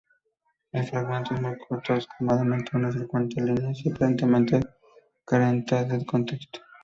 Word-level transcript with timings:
El 0.71 0.87
fragmento 0.87 1.35
es 1.35 1.41
muy 1.41 1.55
corto, 1.59 1.93
escasamente 1.93 2.75
unas 2.75 2.95
cincuenta 2.95 3.39
líneas 3.39 3.85
y 3.85 3.91
aparentemente 3.91 4.59
carente 5.25 5.85
de 5.85 6.03
contexto. 6.07 6.59